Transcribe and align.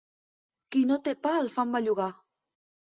Qui 0.75 0.81
no 0.93 0.99
té 1.09 1.15
pa, 1.27 1.37
el 1.45 1.53
fan 1.59 1.77
bellugar. 1.79 2.13